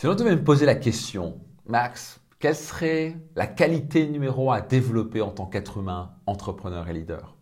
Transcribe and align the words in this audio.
Si 0.00 0.06
on 0.06 0.14
devait 0.14 0.34
me 0.34 0.42
poser 0.42 0.64
la 0.64 0.76
question, 0.76 1.38
Max, 1.66 2.22
quelle 2.38 2.56
serait 2.56 3.18
la 3.36 3.46
qualité 3.46 4.08
numéro 4.08 4.50
un 4.50 4.56
à 4.56 4.60
développer 4.62 5.20
en 5.20 5.30
tant 5.30 5.44
qu'être 5.44 5.76
humain, 5.76 6.14
entrepreneur 6.24 6.88
et 6.88 6.94
leader? 6.94 7.36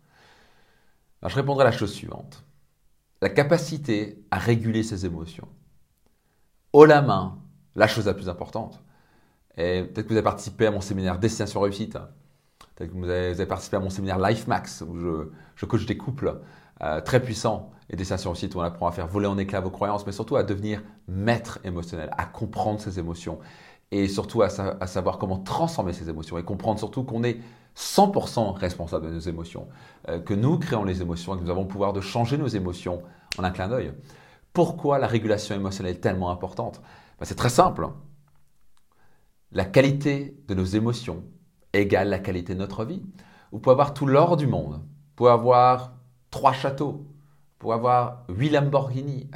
Je 1.25 1.33
répondrais 1.33 1.61
à 1.61 1.69
la 1.69 1.71
chose 1.71 1.93
suivante. 1.93 2.43
La 3.21 3.29
capacité 3.29 4.25
à 4.29 4.39
réguler 4.39 4.83
ses 4.83 5.05
émotions. 5.05 5.47
Haut 6.73 6.83
la 6.83 7.01
main, 7.01 7.39
la 7.75 7.87
chose 7.87 8.07
la 8.07 8.13
plus 8.13 8.27
importante. 8.27 8.83
Et 9.55 9.83
peut-être 9.83 10.07
que 10.07 10.09
vous 10.09 10.17
avez 10.17 10.21
participé 10.21 10.65
à 10.65 10.71
mon 10.71 10.81
séminaire 10.81 11.17
Destination 11.17 11.61
Réussite. 11.61 11.97
Peut-être 12.75 12.91
que 12.91 12.97
vous 12.97 13.09
avez, 13.09 13.45
participé 13.45 13.77
à 13.77 13.79
mon 13.79 13.89
séminaire 13.89 14.19
Life 14.19 14.47
Max, 14.47 14.83
où 14.85 14.99
je, 15.55 15.65
coach 15.65 15.85
des 15.85 15.95
couples 15.95 16.41
euh, 16.81 16.99
très 16.99 17.21
puissants 17.21 17.71
et 17.89 17.95
Destination 17.95 18.31
Réussite, 18.31 18.53
où 18.55 18.59
on 18.59 18.61
apprend 18.61 18.87
à 18.87 18.91
faire 18.91 19.07
voler 19.07 19.27
en 19.27 19.37
éclats 19.37 19.61
vos 19.61 19.69
croyances, 19.69 20.05
mais 20.05 20.11
surtout 20.11 20.35
à 20.35 20.43
devenir 20.43 20.81
maître 21.07 21.59
émotionnel, 21.63 22.09
à 22.17 22.25
comprendre 22.25 22.79
ses 22.79 22.99
émotions 22.99 23.39
et 23.91 24.07
surtout 24.07 24.43
à, 24.43 24.49
savoir 24.49 25.17
comment 25.17 25.39
transformer 25.39 25.93
ces 25.93 26.09
émotions 26.09 26.37
et 26.37 26.43
comprendre 26.43 26.77
surtout 26.77 27.03
qu'on 27.03 27.23
est 27.23 27.39
100% 27.75 28.53
responsable 28.53 29.07
de 29.07 29.13
nos 29.13 29.19
émotions, 29.19 29.67
euh, 30.09 30.19
que 30.19 30.35
nous 30.35 30.59
créons 30.59 30.83
les 30.83 31.01
émotions 31.01 31.33
et 31.33 31.39
que 31.39 31.43
nous 31.43 31.49
avons 31.49 31.63
le 31.63 31.67
pouvoir 31.67 31.93
de 31.93 32.01
changer 32.01 32.37
nos 32.37 32.47
émotions 32.47 33.01
en 33.39 33.43
un 33.43 33.49
clin 33.49 33.67
d'œil. 33.67 33.93
Pourquoi 34.53 34.99
la 34.99 35.07
régulation 35.07 35.55
émotionnelle 35.55 35.95
est 35.95 35.99
tellement 35.99 36.29
importante? 36.29 36.81
Ben, 37.19 37.25
C'est 37.25 37.35
très 37.35 37.49
simple. 37.49 37.87
La 39.51 39.65
qualité 39.65 40.37
de 40.47 40.53
nos 40.53 40.65
émotions 40.65 41.23
égale 41.73 42.09
la 42.09 42.19
qualité 42.19 42.53
de 42.53 42.59
notre 42.59 42.85
vie. 42.85 43.01
Vous 43.51 43.59
pouvez 43.59 43.73
avoir 43.73 43.93
tout 43.93 44.05
l'or 44.05 44.37
du 44.37 44.47
monde, 44.47 44.73
vous 44.73 45.15
pouvez 45.15 45.31
avoir 45.31 45.93
trois 46.31 46.53
châteaux, 46.53 47.05
vous 47.59 47.67
pouvez 47.67 47.75
avoir 47.75 48.23
huit 48.29 48.51
Lamborghini, 48.51 49.29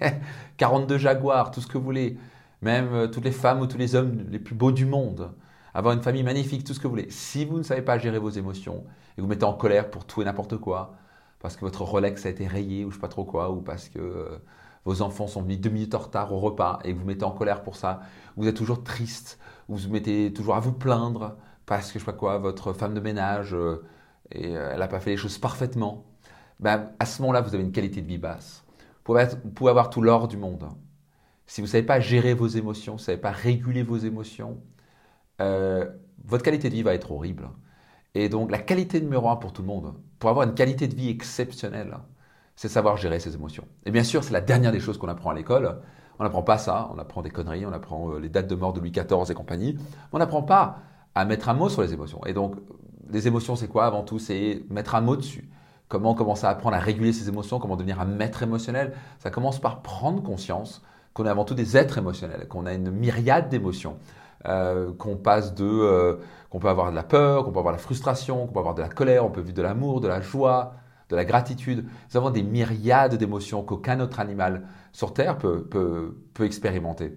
42 0.56 0.96
Jaguars, 0.96 1.50
tout 1.50 1.60
ce 1.60 1.66
que 1.66 1.76
vous 1.76 1.84
voulez 1.84 2.16
même 2.62 2.94
euh, 2.94 3.06
toutes 3.06 3.24
les 3.24 3.32
femmes 3.32 3.60
ou 3.60 3.66
tous 3.66 3.76
les 3.76 3.94
hommes 3.94 4.24
les 4.30 4.38
plus 4.38 4.54
beaux 4.54 4.72
du 4.72 4.86
monde, 4.86 5.30
avoir 5.74 5.92
une 5.92 6.00
famille 6.00 6.22
magnifique, 6.22 6.64
tout 6.64 6.72
ce 6.72 6.78
que 6.78 6.84
vous 6.84 6.94
voulez. 6.94 7.10
Si 7.10 7.44
vous 7.44 7.58
ne 7.58 7.62
savez 7.62 7.82
pas 7.82 7.98
gérer 7.98 8.18
vos 8.18 8.30
émotions 8.30 8.84
et 9.18 9.20
vous 9.20 9.26
mettez 9.26 9.44
en 9.44 9.52
colère 9.52 9.90
pour 9.90 10.06
tout 10.06 10.22
et 10.22 10.24
n'importe 10.24 10.56
quoi, 10.56 10.94
parce 11.38 11.54
que 11.54 11.60
votre 11.60 11.82
Rolex 11.82 12.24
a 12.24 12.30
été 12.30 12.46
rayé 12.46 12.86
ou 12.86 12.90
je 12.90 12.96
ne 12.96 12.98
sais 12.98 13.00
pas 13.02 13.08
trop 13.08 13.24
quoi, 13.24 13.50
ou 13.50 13.60
parce 13.60 13.90
que 13.90 13.98
euh, 13.98 14.38
vos 14.86 15.02
enfants 15.02 15.26
sont 15.26 15.42
venus 15.42 15.60
deux 15.60 15.68
minutes 15.68 15.94
en 15.94 15.98
retard 15.98 16.32
au 16.32 16.38
repas 16.38 16.78
et 16.82 16.94
vous 16.94 17.04
mettez 17.04 17.26
en 17.26 17.30
colère 17.30 17.62
pour 17.62 17.76
ça, 17.76 18.00
vous 18.38 18.48
êtes 18.48 18.56
toujours 18.56 18.84
triste, 18.84 19.38
vous 19.68 19.76
vous 19.76 19.90
mettez 19.90 20.32
toujours 20.32 20.56
à 20.56 20.60
vous 20.60 20.72
plaindre 20.72 21.36
parce 21.66 21.92
que 21.92 21.98
je 21.98 22.04
sais 22.06 22.10
pas 22.10 22.16
quoi, 22.16 22.38
votre 22.38 22.72
femme 22.72 22.94
de 22.94 23.00
ménage, 23.00 23.52
euh, 23.52 23.84
et, 24.32 24.52
elle 24.52 24.78
n'a 24.78 24.88
pas 24.88 25.00
fait 25.00 25.10
les 25.10 25.16
choses 25.18 25.36
parfaitement, 25.36 26.06
ben, 26.60 26.90
à 26.98 27.06
ce 27.06 27.20
moment-là, 27.22 27.40
vous 27.40 27.54
avez 27.54 27.64
une 27.64 27.72
qualité 27.72 28.02
de 28.02 28.06
vie 28.06 28.18
basse. 28.18 28.64
vous 29.06 29.50
pouvez 29.50 29.70
avoir 29.70 29.90
tout 29.90 30.02
l'or 30.02 30.28
du 30.28 30.36
monde 30.36 30.68
si 31.46 31.60
vous 31.60 31.66
ne 31.66 31.70
savez 31.70 31.84
pas 31.84 32.00
gérer 32.00 32.34
vos 32.34 32.48
émotions, 32.48 32.94
vous 32.94 32.98
ne 32.98 33.04
savez 33.04 33.18
pas 33.18 33.30
réguler 33.30 33.82
vos 33.82 33.96
émotions, 33.96 34.58
euh, 35.40 35.86
votre 36.24 36.42
qualité 36.42 36.68
de 36.68 36.74
vie 36.74 36.82
va 36.82 36.94
être 36.94 37.12
horrible. 37.12 37.48
Et 38.14 38.28
donc 38.28 38.50
la 38.50 38.58
qualité 38.58 39.00
numéro 39.00 39.28
un 39.28 39.36
pour 39.36 39.52
tout 39.52 39.62
le 39.62 39.68
monde, 39.68 39.94
pour 40.18 40.30
avoir 40.30 40.46
une 40.46 40.54
qualité 40.54 40.88
de 40.88 40.94
vie 40.94 41.08
exceptionnelle, 41.08 41.98
c'est 42.56 42.68
savoir 42.68 42.96
gérer 42.96 43.20
ses 43.20 43.34
émotions. 43.34 43.64
Et 43.84 43.90
bien 43.90 44.02
sûr, 44.02 44.24
c'est 44.24 44.32
la 44.32 44.40
dernière 44.40 44.72
des 44.72 44.80
choses 44.80 44.98
qu'on 44.98 45.08
apprend 45.08 45.30
à 45.30 45.34
l'école. 45.34 45.78
On 46.18 46.24
n'apprend 46.24 46.42
pas 46.42 46.56
ça, 46.56 46.90
on 46.94 46.98
apprend 46.98 47.20
des 47.20 47.30
conneries, 47.30 47.66
on 47.66 47.72
apprend 47.72 48.12
euh, 48.12 48.18
les 48.18 48.30
dates 48.30 48.48
de 48.48 48.54
mort 48.54 48.72
de 48.72 48.80
Louis 48.80 48.90
XIV 48.90 49.30
et 49.30 49.34
compagnie. 49.34 49.78
On 50.12 50.18
n'apprend 50.18 50.42
pas 50.42 50.78
à 51.14 51.26
mettre 51.26 51.50
un 51.50 51.54
mot 51.54 51.68
sur 51.68 51.82
les 51.82 51.92
émotions. 51.92 52.24
Et 52.24 52.32
donc, 52.32 52.56
les 53.10 53.28
émotions, 53.28 53.54
c'est 53.54 53.68
quoi 53.68 53.84
avant 53.84 54.02
tout? 54.02 54.18
C'est 54.18 54.64
mettre 54.70 54.94
un 54.94 55.02
mot 55.02 55.16
dessus. 55.16 55.50
Comment 55.88 56.14
commencer 56.14 56.46
à 56.46 56.50
apprendre 56.50 56.76
à 56.76 56.80
réguler 56.80 57.12
ses 57.12 57.28
émotions, 57.28 57.60
comment 57.60 57.76
devenir 57.76 58.00
un 58.00 58.06
maître 58.06 58.42
émotionnel 58.42 58.92
Ça 59.20 59.30
commence 59.30 59.60
par 59.60 59.82
prendre 59.82 60.22
conscience 60.22 60.82
qu'on 61.14 61.26
est 61.26 61.30
avant 61.30 61.44
tout 61.44 61.54
des 61.54 61.76
êtres 61.76 61.98
émotionnels, 61.98 62.48
qu'on 62.48 62.66
a 62.66 62.74
une 62.74 62.90
myriade 62.90 63.48
d'émotions, 63.48 63.96
euh, 64.46 64.92
qu'on 64.98 65.16
passe 65.16 65.54
de, 65.54 65.64
euh, 65.64 66.16
qu'on 66.50 66.58
peut 66.58 66.68
avoir 66.68 66.90
de 66.90 66.96
la 66.96 67.04
peur, 67.04 67.44
qu'on 67.44 67.52
peut 67.52 67.58
avoir 67.58 67.74
de 67.74 67.78
la 67.78 67.82
frustration, 67.82 68.46
qu'on 68.46 68.52
peut 68.52 68.58
avoir 68.58 68.74
de 68.74 68.82
la 68.82 68.88
colère, 68.88 69.24
on 69.24 69.30
peut 69.30 69.40
vivre 69.40 69.54
de 69.54 69.62
l'amour, 69.62 70.00
de 70.00 70.08
la 70.08 70.20
joie, 70.20 70.74
de 71.08 71.16
la 71.16 71.24
gratitude. 71.24 71.86
Nous 72.10 72.16
avons 72.16 72.30
des 72.30 72.42
myriades 72.42 73.14
d'émotions 73.14 73.62
qu'aucun 73.62 74.00
autre 74.00 74.20
animal 74.20 74.62
sur 74.92 75.14
Terre 75.14 75.38
peut, 75.38 76.16
expérimenter. 76.40 77.16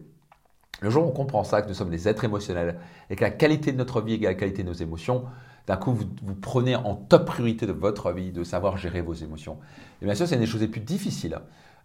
Le 0.81 0.89
jour 0.89 1.05
où 1.05 1.09
on 1.09 1.11
comprend 1.11 1.43
ça, 1.43 1.61
que 1.61 1.67
nous 1.67 1.73
sommes 1.73 1.89
des 1.89 2.07
êtres 2.07 2.23
émotionnels 2.23 2.79
et 3.09 3.15
que 3.15 3.23
la 3.23 3.31
qualité 3.31 3.71
de 3.71 3.77
notre 3.77 4.01
vie 4.01 4.13
égale 4.13 4.33
la 4.33 4.39
qualité 4.39 4.63
de 4.63 4.69
nos 4.69 4.73
émotions, 4.73 5.25
d'un 5.69 5.77
coup, 5.77 5.93
vous, 5.93 6.35
prenez 6.41 6.75
en 6.75 6.95
top 6.95 7.25
priorité 7.25 7.67
de 7.67 7.71
votre 7.71 8.11
vie 8.11 8.31
de 8.31 8.43
savoir 8.43 8.75
gérer 8.75 9.01
vos 9.01 9.13
émotions. 9.13 9.59
Et 10.01 10.05
bien 10.05 10.15
sûr, 10.15 10.27
c'est 10.27 10.33
une 10.33 10.41
des 10.41 10.47
choses 10.47 10.61
les 10.61 10.67
plus 10.67 10.81
difficiles. 10.81 11.37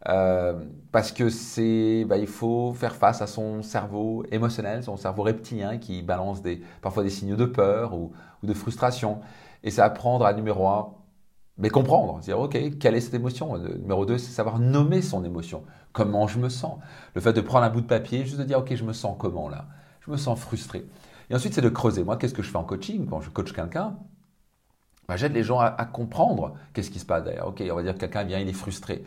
Euh, 0.09 0.65
parce 0.91 1.13
que 1.13 1.29
c'est, 1.29 2.07
bah, 2.09 2.17
il 2.17 2.27
faut 2.27 2.73
faire 2.73 2.95
face 2.95 3.21
à 3.21 3.27
son 3.27 3.63
cerveau 3.63 4.25
émotionnel, 4.33 4.83
son 4.83 4.97
cerveau 4.97 5.23
reptilien 5.23 5.77
qui 5.77 6.01
balance 6.01 6.41
parfois 6.81 7.03
des 7.03 7.11
signaux 7.11 7.37
de 7.37 7.45
peur 7.45 7.93
ou, 7.93 8.13
de 8.43 8.55
frustration. 8.55 9.21
Et 9.63 9.71
c'est 9.71 9.83
apprendre 9.83 10.25
à 10.25 10.33
numéro 10.33 10.67
un, 10.67 10.95
mais 11.59 11.69
comprendre, 11.69 12.21
dire 12.21 12.39
ok, 12.41 12.79
quelle 12.79 12.95
est 12.95 13.01
cette 13.03 13.13
émotion? 13.13 13.59
Numéro 13.59 14.07
deux, 14.07 14.17
c'est 14.17 14.33
savoir 14.33 14.61
nommer 14.61 15.03
son 15.03 15.27
émotion. 15.27 15.63
Comment 15.93 16.27
je 16.27 16.39
me 16.39 16.49
sens? 16.49 16.79
Le 17.15 17.21
fait 17.21 17.35
de 17.35 17.43
prendre 17.43 17.67
un 17.67 17.71
bout 17.71 17.83
de 17.83 17.87
papier, 17.87 18.25
juste 18.25 18.39
de 18.39 18.45
dire 18.45 18.61
ok, 18.61 18.75
je 18.75 18.85
me 18.85 18.95
sens 18.95 19.15
comment 19.19 19.51
là? 19.51 19.67
Je 20.05 20.11
me 20.11 20.17
sens 20.17 20.39
frustré. 20.39 20.85
Et 21.31 21.35
ensuite, 21.35 21.55
c'est 21.55 21.63
de 21.63 21.69
creuser. 21.69 22.05
Moi, 22.05 22.17
qu'est-ce 22.17 22.35
que 22.35 22.43
je 22.43 22.51
fais 22.51 22.57
en 22.57 22.65
coaching 22.65 23.07
quand 23.07 23.21
je 23.21 23.31
coach 23.31 23.53
quelqu'un? 23.53 23.97
Bah, 25.09 25.17
J'aide 25.17 25.33
les 25.33 25.43
gens 25.43 25.61
à, 25.61 25.85
comprendre 25.87 26.55
qu'est-ce 26.73 26.91
qui 26.91 26.99
se 26.99 27.07
passe 27.07 27.25
derrière. 27.25 27.47
Ok, 27.47 27.63
on 27.71 27.75
va 27.75 27.83
dire 27.83 27.95
que 27.95 28.01
quelqu'un 28.01 28.25
vient, 28.25 28.39
il 28.39 28.49
est 28.49 28.53
frustré. 28.53 29.05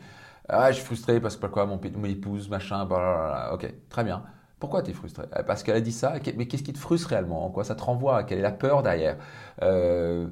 Ah, 0.49 0.71
je 0.71 0.77
suis 0.77 0.85
frustré 0.85 1.19
parce 1.19 1.35
que 1.35 1.45
quoi, 1.47 1.65
mon, 1.65 1.79
épouse, 2.05 2.49
machin, 2.49 2.85
blablabla. 2.85 3.53
Ok, 3.53 3.73
très 3.89 4.03
bien. 4.03 4.23
Pourquoi 4.59 4.81
tu 4.81 4.89
es 4.91 4.93
frustré? 4.93 5.25
Euh, 5.35 5.43
Parce 5.43 5.61
qu'elle 5.61 5.75
a 5.75 5.81
dit 5.81 5.91
ça. 5.91 6.13
Mais 6.35 6.47
qu'est-ce 6.47 6.63
qui 6.63 6.73
te 6.73 6.79
frustre 6.79 7.09
réellement? 7.09 7.45
En 7.45 7.51
quoi 7.51 7.63
ça 7.63 7.75
te 7.75 7.83
renvoie? 7.83 8.23
Quelle 8.23 8.39
est 8.39 8.41
la 8.41 8.51
peur 8.51 8.81
derrière? 8.81 9.17
Euh, 9.61 10.27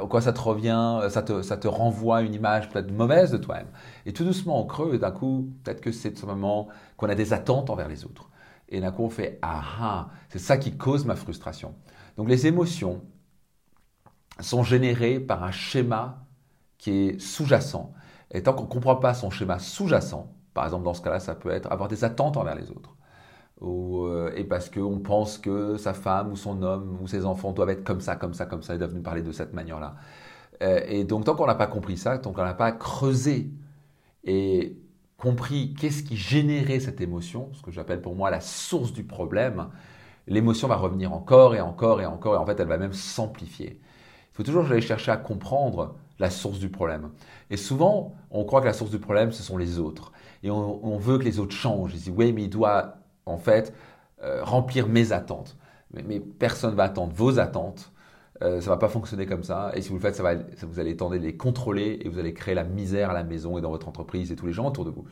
En 0.00 0.06
quoi 0.06 0.22
ça 0.22 0.32
te 0.32 0.40
revient? 0.40 1.00
Ça 1.10 1.22
te, 1.22 1.42
ça 1.42 1.58
te 1.58 1.68
renvoie 1.68 2.22
une 2.22 2.34
image 2.34 2.70
peut-être 2.70 2.90
mauvaise 2.90 3.32
de 3.32 3.38
toi-même? 3.38 3.68
Et 4.06 4.12
tout 4.14 4.24
doucement, 4.24 4.60
on 4.62 4.66
creuse. 4.66 5.00
D'un 5.00 5.10
coup, 5.10 5.50
peut-être 5.64 5.82
que 5.82 5.92
c'est 5.92 6.16
ce 6.16 6.24
moment 6.26 6.68
qu'on 6.96 7.08
a 7.10 7.14
des 7.14 7.32
attentes 7.34 7.68
envers 7.68 7.88
les 7.88 8.04
autres. 8.06 8.30
Et 8.68 8.80
d'un 8.80 8.90
coup, 8.90 9.04
on 9.04 9.10
fait 9.10 9.38
Ah 9.42 9.62
ah 9.80 10.08
C'est 10.28 10.38
ça 10.38 10.56
qui 10.56 10.76
cause 10.76 11.04
ma 11.04 11.16
frustration. 11.16 11.74
Donc 12.16 12.28
les 12.28 12.46
émotions 12.46 13.02
sont 14.40 14.62
générées 14.62 15.20
par 15.20 15.44
un 15.44 15.50
schéma 15.52 16.26
qui 16.78 16.90
est 16.90 17.20
sous-jacent. 17.20 17.92
Et 18.32 18.42
tant 18.42 18.52
qu'on 18.54 18.64
ne 18.64 18.68
comprend 18.68 18.96
pas 18.96 19.14
son 19.14 19.30
schéma 19.30 19.58
sous-jacent, 19.58 20.32
par 20.54 20.64
exemple 20.64 20.84
dans 20.84 20.94
ce 20.94 21.02
cas-là, 21.02 21.20
ça 21.20 21.34
peut 21.34 21.50
être 21.50 21.70
avoir 21.70 21.88
des 21.88 22.04
attentes 22.04 22.36
envers 22.36 22.54
les 22.54 22.70
autres. 22.70 22.96
Ou, 23.60 24.04
euh, 24.04 24.32
et 24.36 24.44
parce 24.44 24.68
qu'on 24.68 24.98
pense 24.98 25.38
que 25.38 25.76
sa 25.78 25.94
femme 25.94 26.32
ou 26.32 26.36
son 26.36 26.62
homme 26.62 26.98
ou 27.00 27.06
ses 27.06 27.24
enfants 27.24 27.52
doivent 27.52 27.70
être 27.70 27.84
comme 27.84 28.00
ça, 28.00 28.16
comme 28.16 28.34
ça, 28.34 28.44
comme 28.46 28.62
ça, 28.62 28.74
ils 28.74 28.78
doivent 28.78 28.94
nous 28.94 29.02
parler 29.02 29.22
de 29.22 29.32
cette 29.32 29.54
manière-là. 29.54 29.96
Euh, 30.62 30.80
et 30.88 31.04
donc 31.04 31.24
tant 31.24 31.34
qu'on 31.36 31.46
n'a 31.46 31.54
pas 31.54 31.66
compris 31.66 31.96
ça, 31.96 32.18
tant 32.18 32.32
qu'on 32.32 32.44
n'a 32.44 32.54
pas 32.54 32.72
creusé 32.72 33.50
et 34.24 34.76
compris 35.18 35.74
qu'est-ce 35.74 36.02
qui 36.02 36.16
générait 36.16 36.80
cette 36.80 37.00
émotion, 37.00 37.50
ce 37.54 37.62
que 37.62 37.70
j'appelle 37.70 38.02
pour 38.02 38.14
moi 38.14 38.30
la 38.30 38.40
source 38.40 38.92
du 38.92 39.04
problème, 39.04 39.68
l'émotion 40.26 40.68
va 40.68 40.76
revenir 40.76 41.12
encore 41.12 41.54
et 41.54 41.60
encore 41.60 42.00
et 42.00 42.06
encore, 42.06 42.34
et 42.34 42.38
en 42.38 42.46
fait 42.46 42.60
elle 42.60 42.68
va 42.68 42.78
même 42.78 42.92
s'amplifier. 42.92 43.80
Il 44.32 44.36
faut 44.36 44.42
toujours 44.42 44.66
aller 44.66 44.82
chercher 44.82 45.10
à 45.10 45.16
comprendre 45.16 45.96
la 46.18 46.30
source 46.30 46.58
du 46.58 46.68
problème. 46.68 47.10
Et 47.50 47.56
souvent, 47.56 48.14
on 48.30 48.44
croit 48.44 48.60
que 48.60 48.66
la 48.66 48.72
source 48.72 48.90
du 48.90 48.98
problème, 48.98 49.32
ce 49.32 49.42
sont 49.42 49.56
les 49.56 49.78
autres. 49.78 50.12
Et 50.42 50.50
on, 50.50 50.96
veut 50.98 51.18
que 51.18 51.24
les 51.24 51.38
autres 51.38 51.54
changent. 51.54 51.92
Ils 51.94 51.98
disent, 51.98 52.12
oui, 52.14 52.32
mais 52.32 52.44
il 52.44 52.50
doit, 52.50 52.96
en 53.26 53.38
fait, 53.38 53.74
euh, 54.22 54.42
remplir 54.44 54.88
mes 54.88 55.12
attentes. 55.12 55.56
Mais, 55.92 56.20
personne 56.20 56.72
ne 56.72 56.76
va 56.76 56.84
attendre 56.84 57.12
vos 57.14 57.38
attentes. 57.38 57.92
Euh, 58.42 58.60
ça 58.60 58.70
va 58.70 58.76
pas 58.76 58.88
fonctionner 58.88 59.26
comme 59.26 59.42
ça. 59.42 59.72
Et 59.74 59.82
si 59.82 59.88
vous 59.88 59.96
le 59.96 60.00
faites, 60.00 60.16
ça 60.16 60.22
vous 60.62 60.80
allez 60.80 60.96
tenter 60.96 61.18
de 61.18 61.24
les 61.24 61.36
contrôler 61.36 62.00
et 62.02 62.08
vous 62.08 62.18
allez 62.18 62.34
créer 62.34 62.54
la 62.54 62.64
misère 62.64 63.10
à 63.10 63.14
la 63.14 63.24
maison 63.24 63.56
et 63.58 63.60
dans 63.60 63.70
votre 63.70 63.88
entreprise 63.88 64.30
et 64.30 64.36
tous 64.36 64.46
les 64.46 64.52
gens 64.52 64.66
autour 64.66 64.84
de 64.84 64.90
vous. 64.90 65.04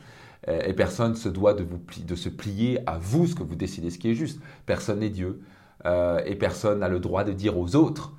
Euh, 0.47 0.61
et 0.65 0.73
personne 0.73 1.15
se 1.15 1.29
doit 1.29 1.53
de, 1.53 2.15
se 2.15 2.29
plier 2.29 2.79
à 2.87 2.97
vous 2.99 3.27
ce 3.27 3.35
que 3.35 3.43
vous 3.43 3.55
décidez, 3.55 3.89
ce 3.89 3.97
qui 3.97 4.09
est 4.09 4.15
juste. 4.15 4.39
Personne 4.65 4.99
n'est 4.99 5.09
Dieu. 5.09 5.41
et 6.25 6.35
personne 6.35 6.79
n'a 6.79 6.89
le 6.89 6.99
droit 6.99 7.23
de 7.23 7.31
dire 7.31 7.57
aux 7.59 7.75
autres 7.75 8.13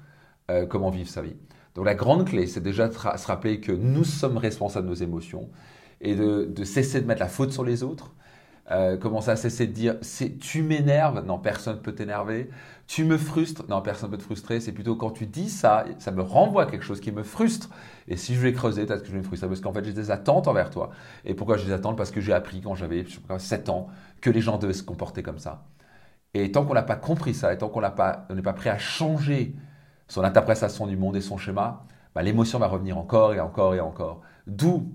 comment 0.68 0.90
vivre 0.90 1.08
sa 1.08 1.22
vie. 1.22 1.36
Donc 1.76 1.84
la 1.84 1.94
grande 1.94 2.26
clé, 2.26 2.46
c'est 2.46 2.62
déjà 2.62 2.88
de 2.88 2.94
se 2.94 3.26
rappeler 3.26 3.60
que 3.60 3.72
nous 3.72 4.04
sommes 4.04 4.38
responsables 4.38 4.86
de 4.86 4.90
nos 4.90 4.96
émotions 4.96 5.50
et 6.00 6.14
de, 6.14 6.64
cesser 6.64 7.00
de 7.00 7.06
mettre 7.06 7.20
la 7.20 7.28
faute 7.28 7.52
sur 7.52 7.64
les 7.64 7.82
autres. 7.82 8.14
Euh, 8.72 8.96
commencer 8.96 9.30
à 9.30 9.36
cesser 9.36 9.68
de 9.68 9.72
dire 9.72 9.96
tu 10.40 10.62
m'énerves, 10.62 11.24
non 11.24 11.38
personne 11.38 11.76
ne 11.76 11.80
peut 11.80 11.94
t'énerver, 11.94 12.50
tu 12.88 13.04
me 13.04 13.16
frustres, 13.16 13.64
non 13.68 13.80
personne 13.80 14.10
ne 14.10 14.16
peut 14.16 14.18
te 14.18 14.24
frustrer, 14.24 14.58
c'est 14.58 14.72
plutôt 14.72 14.96
quand 14.96 15.12
tu 15.12 15.26
dis 15.26 15.48
ça, 15.48 15.84
ça 15.98 16.10
me 16.10 16.20
renvoie 16.20 16.64
à 16.64 16.66
quelque 16.66 16.84
chose 16.84 17.00
qui 17.00 17.12
me 17.12 17.22
frustre. 17.22 17.70
Et 18.08 18.16
si 18.16 18.34
je 18.34 18.40
vais 18.40 18.52
creuser, 18.52 18.84
peut-être 18.84 19.02
que 19.02 19.06
je 19.06 19.12
vais 19.12 19.18
me 19.18 19.22
frustrer 19.22 19.46
parce 19.46 19.60
qu'en 19.60 19.72
fait 19.72 19.84
j'ai 19.84 19.92
des 19.92 20.10
attentes 20.10 20.48
envers 20.48 20.70
toi. 20.70 20.90
Et 21.24 21.34
pourquoi 21.34 21.56
j'ai 21.56 21.66
des 21.66 21.72
attentes? 21.72 21.96
Parce 21.96 22.10
que 22.10 22.20
j'ai 22.20 22.32
appris 22.32 22.60
quand 22.60 22.74
j'avais 22.74 23.04
7 23.38 23.68
ans 23.68 23.86
que 24.20 24.30
les 24.30 24.40
gens 24.40 24.58
devaient 24.58 24.72
se 24.72 24.82
comporter 24.82 25.22
comme 25.22 25.38
ça. 25.38 25.64
Et 26.34 26.50
tant 26.52 26.64
qu'on 26.64 26.74
n'a 26.74 26.82
pas 26.82 26.96
compris 26.96 27.34
ça, 27.34 27.52
et 27.52 27.58
tant 27.58 27.68
qu'on 27.68 27.82
n'est 27.82 27.90
pas, 27.90 28.26
pas 28.42 28.52
prêt 28.52 28.70
à 28.70 28.78
changer 28.78 29.54
son 30.08 30.24
interprétation 30.24 30.86
du 30.86 30.96
monde 30.96 31.16
et 31.16 31.20
son 31.20 31.38
schéma, 31.38 31.86
bah, 32.14 32.22
l'émotion 32.22 32.58
va 32.58 32.66
revenir 32.66 32.98
encore 32.98 33.34
et 33.34 33.40
encore 33.40 33.74
et 33.74 33.80
encore. 33.80 34.22
D'où 34.46 34.92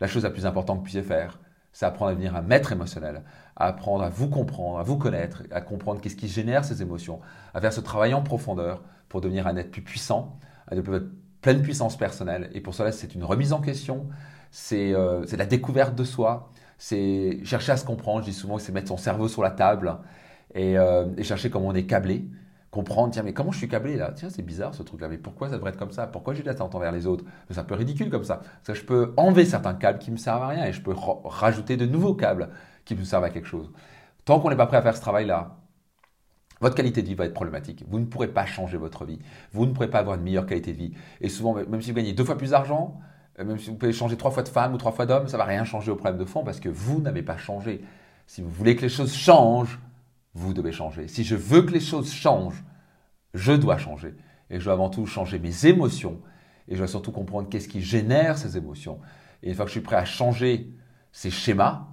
la 0.00 0.08
chose 0.08 0.24
la 0.24 0.30
plus 0.30 0.46
importante 0.46 0.78
que 0.78 0.80
vous 0.80 0.84
puissiez 0.84 1.02
faire, 1.02 1.38
c'est 1.74 1.84
apprendre 1.84 2.12
à 2.12 2.14
devenir 2.14 2.34
un 2.36 2.40
maître 2.40 2.72
émotionnel, 2.72 3.22
à 3.56 3.66
apprendre 3.66 4.04
à 4.04 4.08
vous 4.08 4.28
comprendre, 4.28 4.78
à 4.78 4.82
vous 4.82 4.96
connaître, 4.96 5.42
à 5.50 5.60
comprendre 5.60 6.00
qu'est-ce 6.00 6.16
qui 6.16 6.28
génère 6.28 6.64
ces 6.64 6.80
émotions, 6.80 7.20
à 7.52 7.60
faire 7.60 7.72
ce 7.72 7.80
travail 7.80 8.14
en 8.14 8.22
profondeur 8.22 8.82
pour 9.08 9.20
devenir 9.20 9.46
un 9.48 9.56
être 9.56 9.72
plus 9.72 9.82
puissant, 9.82 10.38
à 10.68 10.76
développer 10.76 11.00
votre 11.00 11.12
pleine 11.42 11.62
puissance 11.62 11.98
personnelle. 11.98 12.48
Et 12.54 12.60
pour 12.60 12.74
cela, 12.74 12.92
c'est 12.92 13.14
une 13.14 13.24
remise 13.24 13.52
en 13.52 13.60
question, 13.60 14.06
c'est 14.52 14.94
euh, 14.94 15.26
la 15.36 15.46
découverte 15.46 15.96
de 15.96 16.04
soi, 16.04 16.52
c'est 16.78 17.40
chercher 17.44 17.72
à 17.72 17.76
se 17.76 17.84
comprendre. 17.84 18.20
Je 18.20 18.30
dis 18.30 18.36
souvent 18.36 18.56
que 18.56 18.62
c'est 18.62 18.72
mettre 18.72 18.88
son 18.88 18.96
cerveau 18.96 19.26
sur 19.26 19.42
la 19.42 19.50
table 19.50 19.98
et, 20.54 20.78
euh, 20.78 21.06
et 21.18 21.24
chercher 21.24 21.50
comment 21.50 21.68
on 21.68 21.74
est 21.74 21.86
câblé 21.86 22.24
comprendre, 22.74 23.12
tiens, 23.12 23.22
mais 23.22 23.32
comment 23.32 23.52
je 23.52 23.58
suis 23.58 23.68
câblé 23.68 23.96
là? 23.96 24.10
Tiens, 24.12 24.30
c'est 24.30 24.42
bizarre 24.42 24.74
ce 24.74 24.82
truc-là, 24.82 25.06
mais 25.06 25.16
pourquoi 25.16 25.48
ça 25.48 25.54
devrait 25.54 25.70
être 25.70 25.78
comme 25.78 25.92
ça? 25.92 26.08
Pourquoi 26.08 26.34
j'ai 26.34 26.42
l'attente 26.42 26.74
envers 26.74 26.90
les 26.90 27.06
autres? 27.06 27.24
C'est 27.48 27.60
un 27.60 27.64
peu 27.64 27.76
ridicule 27.76 28.10
comme 28.10 28.24
ça. 28.24 28.42
Je 28.66 28.82
peux 28.82 29.14
enlever 29.16 29.44
certains 29.44 29.74
câbles 29.74 30.00
qui 30.00 30.10
me 30.10 30.16
servent 30.16 30.42
à 30.42 30.48
rien 30.48 30.64
et 30.64 30.72
je 30.72 30.82
peux 30.82 30.92
rajouter 31.24 31.76
de 31.76 31.86
nouveaux 31.86 32.14
câbles 32.14 32.48
qui 32.84 32.96
me 32.96 33.04
servent 33.04 33.22
à 33.22 33.30
quelque 33.30 33.46
chose. 33.46 33.70
Tant 34.24 34.40
qu'on 34.40 34.50
n'est 34.50 34.56
pas 34.56 34.66
prêt 34.66 34.76
à 34.76 34.82
faire 34.82 34.96
ce 34.96 35.00
travail-là, 35.00 35.56
votre 36.60 36.74
qualité 36.74 37.02
de 37.02 37.06
vie 37.06 37.14
va 37.14 37.26
être 37.26 37.34
problématique. 37.34 37.84
Vous 37.88 38.00
ne 38.00 38.06
pourrez 38.06 38.26
pas 38.26 38.44
changer 38.44 38.76
votre 38.76 39.04
vie. 39.04 39.20
Vous 39.52 39.66
ne 39.66 39.72
pourrez 39.72 39.88
pas 39.88 40.00
avoir 40.00 40.16
une 40.16 40.22
meilleure 40.22 40.46
qualité 40.46 40.72
de 40.72 40.78
vie. 40.78 40.94
Et 41.20 41.28
souvent, 41.28 41.54
même 41.54 41.80
si 41.80 41.90
vous 41.90 41.96
gagnez 41.96 42.12
deux 42.12 42.24
fois 42.24 42.36
plus 42.36 42.50
d'argent, 42.50 42.98
euh, 43.38 43.44
même 43.44 43.58
si 43.58 43.70
vous 43.70 43.76
pouvez 43.76 43.92
changer 43.92 44.16
trois 44.16 44.32
fois 44.32 44.42
de 44.42 44.48
femme 44.48 44.74
ou 44.74 44.78
trois 44.78 44.92
fois 44.92 45.06
d'homme, 45.06 45.28
ça 45.28 45.36
ne 45.36 45.42
va 45.42 45.44
rien 45.44 45.62
changer 45.64 45.92
au 45.92 45.96
problème 45.96 46.18
de 46.18 46.24
fond 46.24 46.42
parce 46.42 46.58
que 46.58 46.68
vous 46.68 47.00
n'avez 47.00 47.22
pas 47.22 47.36
changé. 47.36 47.84
Si 48.26 48.42
vous 48.42 48.50
voulez 48.50 48.74
que 48.74 48.82
les 48.82 48.88
choses 48.88 49.14
changent, 49.14 49.78
vous 50.34 50.52
devez 50.52 50.72
changer. 50.72 51.08
Si 51.08 51.24
je 51.24 51.36
veux 51.36 51.62
que 51.62 51.72
les 51.72 51.80
choses 51.80 52.12
changent, 52.12 52.64
je 53.34 53.52
dois 53.52 53.78
changer. 53.78 54.14
Et 54.50 54.60
je 54.60 54.64
dois 54.64 54.74
avant 54.74 54.90
tout 54.90 55.06
changer 55.06 55.38
mes 55.38 55.66
émotions. 55.66 56.20
Et 56.68 56.74
je 56.74 56.78
dois 56.78 56.88
surtout 56.88 57.12
comprendre 57.12 57.48
qu'est-ce 57.48 57.68
qui 57.68 57.80
génère 57.80 58.36
ces 58.38 58.56
émotions. 58.56 59.00
Et 59.42 59.50
une 59.50 59.54
fois 59.54 59.64
que 59.64 59.70
je 59.70 59.74
suis 59.74 59.80
prêt 59.80 59.96
à 59.96 60.04
changer 60.04 60.72
ces 61.12 61.30
schémas, 61.30 61.88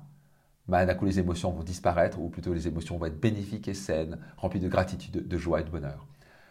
bah, 0.68 0.86
d'un 0.86 0.94
coup 0.94 1.06
les 1.06 1.20
émotions 1.20 1.52
vont 1.52 1.64
disparaître, 1.64 2.20
ou 2.20 2.30
plutôt 2.30 2.54
les 2.54 2.68
émotions 2.68 2.98
vont 2.98 3.06
être 3.06 3.20
bénéfiques 3.20 3.68
et 3.68 3.74
saines, 3.74 4.18
remplies 4.38 4.60
de 4.60 4.70
gratitude, 4.70 5.28
de 5.28 5.38
joie 5.38 5.62
et 5.62 5.64
de 5.64 5.70
bonheur. 5.70 6.08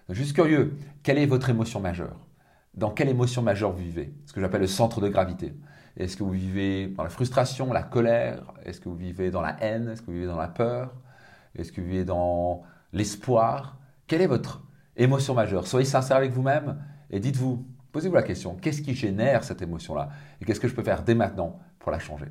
Donc, 0.09 0.17
juste 0.17 0.35
curieux, 0.35 0.77
quelle 1.03 1.19
est 1.19 1.27
votre 1.27 1.51
émotion 1.51 1.81
majeure? 1.81 2.27
Dans 2.75 2.91
quelle 2.91 3.09
émotion 3.09 3.43
majeure 3.43 3.73
vous 3.73 3.83
vivez? 3.83 4.13
Ce 4.27 4.33
que 4.33 4.41
j'appelle 4.41 4.61
le 4.61 4.67
centre 4.67 5.01
de 5.01 5.09
gravité. 5.09 5.55
Est-ce 5.97 6.17
que 6.17 6.23
vous 6.23 6.31
vivez 6.31 6.89
dans 6.89 7.03
la 7.03 7.11
frustration, 7.11 7.73
la 7.73 7.83
colère? 7.83 8.53
Est-ce 8.65 8.81
que 8.81 8.89
vous 8.89 8.97
vivez 8.97 9.31
dans 9.31 9.41
la 9.41 9.57
haine? 9.61 9.89
Est-ce 9.89 10.03
que 10.03 10.07
vous 10.07 10.13
vivez 10.13 10.27
dans 10.27 10.37
la 10.37 10.49
peur? 10.49 10.95
Est-ce 11.55 11.73
que 11.73 11.81
vous 11.81 11.87
vivez 11.87 12.05
dans 12.05 12.63
l'espoir? 12.93 13.79
Quelle 14.07 14.23
est 14.23 14.27
votre 14.27 14.63
émotion 14.97 15.35
majeure? 15.35 15.67
Soyez 15.67 15.87
sincère 15.87 16.17
avec 16.17 16.33
vous-même 16.33 16.83
et 17.11 17.21
dites-vous, 17.21 17.67
posez-vous 17.93 18.15
la 18.15 18.23
question, 18.23 18.57
qu'est-ce 18.57 18.83
qui 18.83 18.95
génère 18.95 19.45
cette 19.45 19.63
émotion-là? 19.63 20.11
Et 20.41 20.45
qu'est-ce 20.45 20.61
que 20.61 20.69
je 20.69 20.75
peux 20.75 20.83
faire 20.83 21.03
dès 21.03 21.15
maintenant 21.15 21.59
pour 21.79 21.93
la 21.93 21.99
changer? 21.99 22.27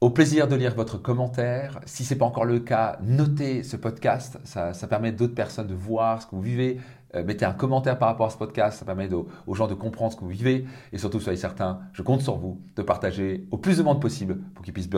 Au 0.00 0.08
plaisir 0.08 0.48
de 0.48 0.56
lire 0.56 0.74
votre 0.74 0.96
commentaire. 0.96 1.78
Si 1.84 2.06
ce 2.06 2.14
n'est 2.14 2.18
pas 2.18 2.24
encore 2.24 2.46
le 2.46 2.58
cas, 2.58 2.98
notez 3.02 3.62
ce 3.62 3.76
podcast. 3.76 4.38
Ça, 4.44 4.72
permet 4.88 5.12
d'autres 5.12 5.34
personnes 5.34 5.66
de 5.66 5.74
voir 5.74 6.22
ce 6.22 6.26
que 6.26 6.34
vous 6.34 6.40
vivez. 6.40 6.80
Euh, 7.14 7.22
mettez 7.22 7.44
un 7.44 7.52
commentaire 7.52 7.98
par 7.98 8.08
rapport 8.08 8.24
à 8.24 8.30
ce 8.30 8.38
podcast. 8.38 8.78
Ça 8.78 8.86
permet 8.86 9.10
aux 9.12 9.54
gens 9.54 9.66
de 9.66 9.74
comprendre 9.74 10.12
ce 10.12 10.16
que 10.16 10.22
vous 10.22 10.30
vivez. 10.30 10.64
Et 10.94 10.96
surtout, 10.96 11.20
soyez 11.20 11.36
certains, 11.36 11.80
je 11.92 12.00
compte 12.00 12.22
sur 12.22 12.38
vous 12.38 12.62
de 12.76 12.82
partager 12.82 13.46
au 13.50 13.58
plus 13.58 13.76
de 13.76 13.82
monde 13.82 14.00
possible 14.00 14.38
pour 14.54 14.64
qu'ils 14.64 14.72
puissent 14.72 14.88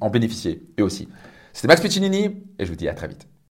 en 0.00 0.10
bénéficier 0.10 0.62
eux 0.78 0.84
aussi. 0.84 1.08
C'était 1.52 1.68
Max 1.68 1.80
Piccinini 1.80 2.44
et 2.58 2.64
je 2.64 2.70
vous 2.70 2.76
dis 2.76 2.88
à 2.88 2.94
très 2.94 3.08
vite. 3.08 3.26